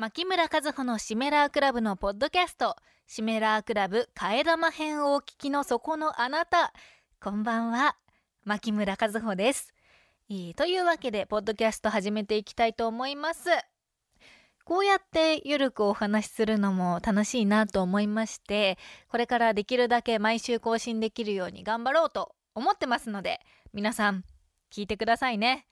[0.00, 2.74] 牧村和穂のシメラークラブのポッドキャスト、
[3.06, 6.72] シメラークラブ替え玉編をお聞きのそこのあなた、
[7.22, 7.96] こんばんは、
[8.46, 9.74] 牧村和穂です。
[10.30, 13.50] いいというわけで、ポッドキャスト始めていきたいと思います。
[14.64, 23.38] こうやってゆるくお話しするのも楽しいなと思いまして、これからできるだけ毎週更新できるように頑張ろうと思ってますので、
[23.74, 24.24] 皆さん、
[24.72, 25.66] 聞いてくださいね。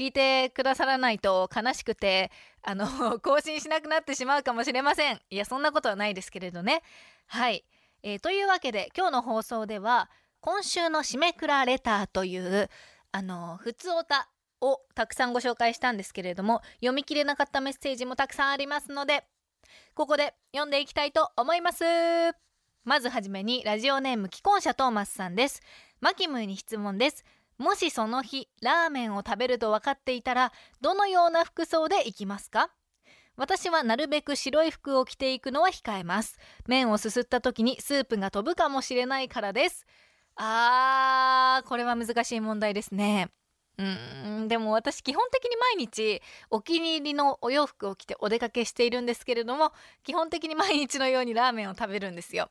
[0.00, 2.30] 聞いてくださらないと悲しくて、
[2.62, 2.86] あの、
[3.20, 5.20] 更新しなくなってしまうかもしれません。
[5.28, 6.82] いや、そんなことはないですけれどね。
[7.26, 7.66] はい。
[8.02, 10.08] えー、というわけで、今日の放送では、
[10.40, 12.70] 今週の締めくらレターという、
[13.12, 14.30] あの、普通おた
[14.62, 19.26] をたくさんご紹介したんですけれども、読み切れなかったメッセージもたくさんありますので、
[19.92, 21.84] ここで読んでいきたいと思います。
[22.84, 25.60] まずはじめに、ラジオネーム既婚者トーマスさんです。
[26.00, 27.22] マキムーに質問です。
[27.60, 30.50] もしその日、ラーメンを食べると分かっていたら、
[30.80, 32.70] どのような服装で行きますか？
[33.36, 36.38] 私はなるべく白い服を着ていくのは控えます。
[36.66, 39.84] 麺をすすった時にスープが飛ぶかもしれないからです。
[40.36, 43.28] あー、これは難しい問題ですね。
[43.76, 52.48] うーん、でも私基本的に毎日お気に入りのお洋服を着てお出かけしているんですけれども、基本的に毎日のようにラーメンを食べるんですよ。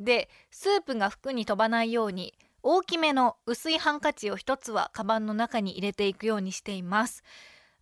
[0.00, 7.22] で、スープが服に飛ばないように大きめの薄いハンカチを一つはカバンの中に入れていくようにしています。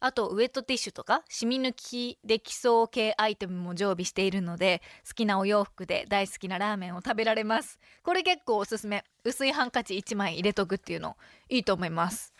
[0.03, 7.79] あと、ウェットティッシュとか、染み抜きできそう系アイテムも常備しているので、好きなお洋服で大好きなラーメンを食べられます。
[8.03, 9.05] これ結構おすすめ。
[9.25, 11.19] 薄いハンカチ1枚入れとくっていうの、
[11.51, 12.33] いいと思います。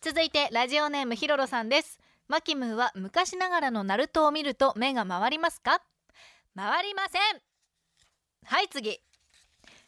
[0.00, 2.00] 続いて、ラジオネームヒロロさんです。
[2.28, 5.82] マキムーは昔ながらのナルトを見ると目が回りますか？
[6.56, 7.20] 回りません
[8.46, 9.00] はい、次。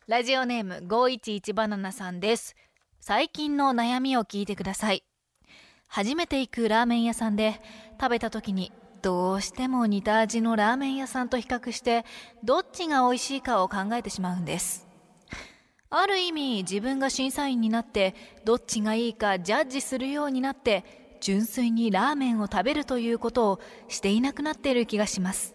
[0.09, 2.57] ラジオネーム511バナナさんです。
[2.99, 5.05] 最近の悩みを聞いてください。
[5.87, 7.61] 初めて行くラーメン屋さんで
[8.01, 12.07] 食べた時にどうしても似た味のラーメン屋さんと比較して
[12.43, 14.89] どっちが美味しいかを考えてしまうんです。
[15.91, 18.15] ある意味自分が審査員になって
[18.47, 25.55] どっちがいいかジャッジするようになって純粋にラーメンを食べるということをしていなくなっている気がします。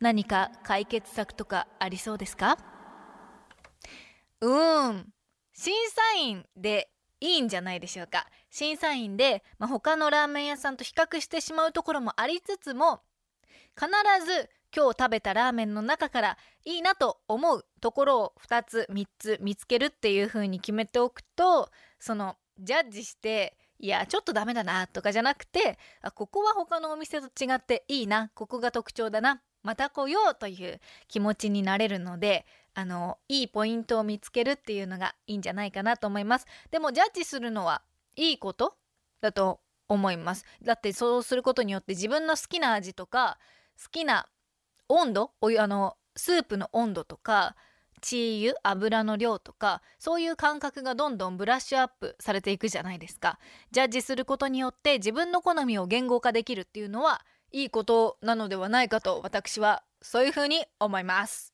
[0.00, 2.58] 何か解決策とかありそうですか？
[4.42, 5.06] うーん。
[5.54, 8.26] 審査員でいいんじゃないでしょうか。
[8.50, 13.02] 審査員で、まあ、他のラーメン屋さんと比較してしまうところもありつつも、
[13.78, 13.88] 必
[14.26, 21.70] ず今日食べたラーメンの中からいいなと思うところを2つ3つ見つけるっていう風に決めておくと、
[22.00, 36.46] そのジャッジして、いや、ちょっとダメだなとかじゃなくて、あ、ここは他のお店と違っていいな、ここが特徴だな、また来ようという気持ちになれるので、あの、いいポイントを見つけるっていうのがいいんじゃないかなと思います。
[36.70, 37.82] でも、ジャッジするのは
[38.16, 38.76] いいこと
[39.20, 40.44] だと思います。
[40.62, 43.38] だってそうすることによって自分の好きな味とか、
[43.82, 44.26] 好きな
[44.88, 47.56] 温度お湯、あの、スープの温度とか、
[48.00, 53.38] チー油、油の量とか、そういう感覚がどんどんブラッシュアップされていくじゃないですか。
[53.70, 61.52] ジャッジすることによって自分の好みを言語化できるっていうのは、いいことなのではないかと私はそういうふうに思います。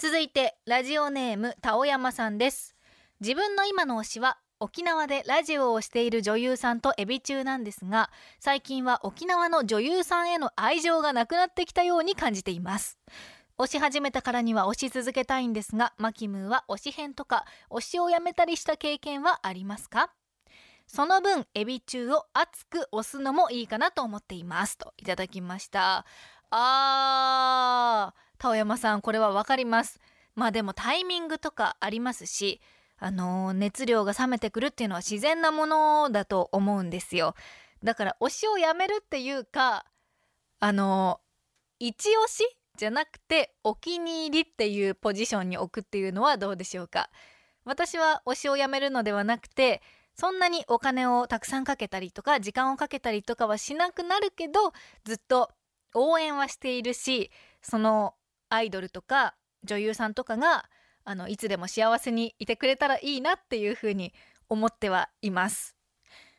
[0.00, 2.74] 続いて、ラジオネーム、たおやまさんです。
[3.20, 12.96] 自分の今の推しは、沖縄でラジオをしている女優さんとエビ中なんですが、最近は沖縄の女優さんへの愛情がなくなってきたように感じています。
[13.58, 20.10] 推し始めたからには推し続けたいんですが、マキムーは推し編とか、推しをやめたりした経験はありますか？
[20.86, 24.78] その分、エビ中を熱く押すのもいいかなと思っています。
[24.78, 26.06] といただきました。
[26.52, 30.00] あー、タオヤマさん、これはわかります。
[30.34, 32.62] まあでもタイミングとかありますし、
[32.96, 37.34] あの、熱量が冷めてくるっていうのは自然なものだと思うんですよ。
[37.84, 39.84] だから推しをやめるっていうか、
[40.58, 41.20] あの、
[41.78, 42.42] 一押し
[42.78, 47.10] じゃなくてお気に入りっていうポジションに置くっていうのはどうでしょうか。
[47.66, 49.82] 私は推しをやめるのではなくて、
[50.14, 54.72] そんなにお金をたくさんかけたりとか、時間をかけたりとかはしなくなるけど、
[55.04, 55.50] ずっと
[55.94, 58.14] 応援はしているし、その
[58.50, 60.68] アイドルとか女優さんとかが、
[61.04, 64.12] あの、いつでも幸せにいてくれたらいいなっていうふうに
[64.48, 65.76] 思ってはいます。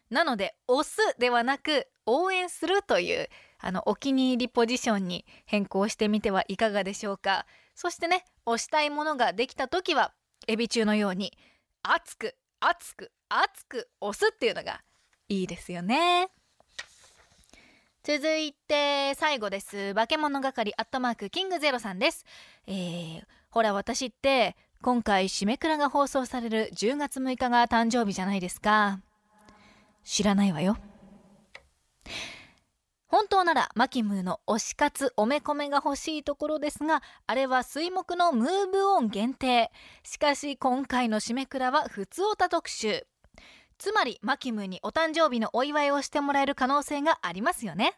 [0.09, 3.29] なので、押すではなく、応援するという、
[3.59, 7.45] あの、お気に入りポジションに変更してみてはいかがでしょうか。
[7.75, 10.13] そしてね、押したいものができた時は、
[10.47, 11.31] エビ中のように、
[11.83, 14.81] 熱く、熱く、熱く押すっていうのが
[15.29, 16.29] いいですよね。
[18.03, 19.94] 続いて、最後です。
[19.94, 22.25] 化け物係アットマークキングゼロさんです。
[22.65, 29.01] えー、ほら私って、今回締めくらが放送される10月6日が誕生日じゃないですか。
[30.03, 30.77] 知らないわよ。
[33.06, 39.69] 本当ならマキムーの推し活おめこめが欲しいところですがあれは水木のムーブオン限定
[40.01, 43.06] しかし今回の締めくらはふつおた特集
[43.81, 47.95] つまりマキムにお誕生日のお祝いをしてもらえる可能性がありますよね。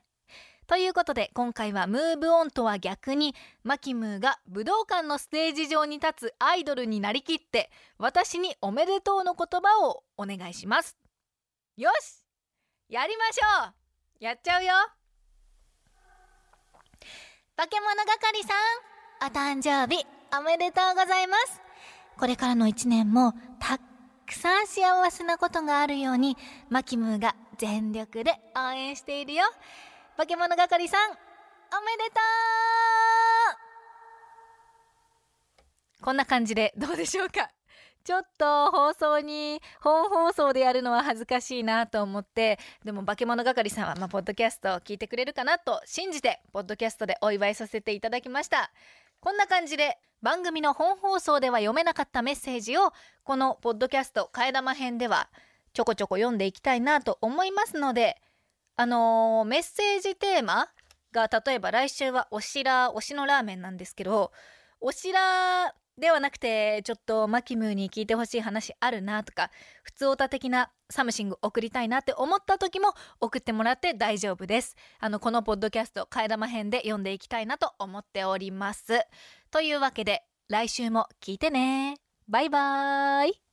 [0.65, 3.35] ということで今回はムーブオンとは逆に
[3.65, 10.95] マキムーが武道館のステージ上に立つアイドルになりきって私におめでとうの言葉をお願いします。
[11.75, 12.23] よし!
[12.87, 13.67] やりましょ
[14.21, 14.23] う!
[14.23, 14.71] やっちゃうよ!
[17.57, 18.53] 化け物係さ
[19.27, 20.05] んお誕生日
[20.39, 21.61] おめでとうございます。
[22.17, 23.79] これからの一年もた
[24.33, 24.81] くさん幸
[25.11, 26.35] せなことがあるように
[26.69, 29.43] マキムーが全力で応援しているよ。
[30.17, 31.19] 化け物係さんおめで
[32.09, 32.19] と
[36.01, 36.03] う。
[36.03, 37.51] こんな感じでどうでしょうか。
[38.03, 48.71] ちょっと放送に本放送でやるのは恥ずかしいなと思ってでも化け物係さんはまあポッドキャストを聞いてくれるかなと信じてポッドキャストでお祝いさせていただきました。
[49.23, 52.91] こんな感じで番組の本放送では読めなかったメッセージを
[53.23, 55.29] このポッドキャスト替え玉編では
[55.71, 58.17] ちょこちょこ読んでいきたいなと思いますので
[58.75, 60.67] あのー、メッセージテーマ
[61.13, 64.33] が例えば来週はおしら推しのラーメンなんですけど
[64.81, 69.51] おしらではなくてちょっとマキムーに聞いてほしい話あるなとか
[69.83, 74.75] 普通オタ的なサムシング送りたいなって思った時も送ってもらって大丈夫です。
[74.99, 79.01] あのこのポッドキャスト替え玉編で読んでいきたいなと思っております。
[79.51, 81.97] というわけで来週も聞いてね。
[82.27, 83.52] バイバーイ。